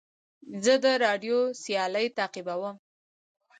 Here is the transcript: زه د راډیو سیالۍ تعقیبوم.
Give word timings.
زه 0.63 0.73
د 0.83 0.85
راډیو 1.05 1.37
سیالۍ 1.63 2.07
تعقیبوم. 2.17 2.75